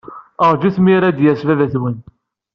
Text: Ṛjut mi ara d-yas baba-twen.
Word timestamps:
Ṛjut 0.53 0.77
mi 0.81 0.91
ara 0.95 1.15
d-yas 1.17 1.41
baba-twen. 1.47 1.97